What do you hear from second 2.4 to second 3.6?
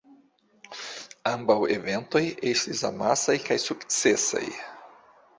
estis amasaj kaj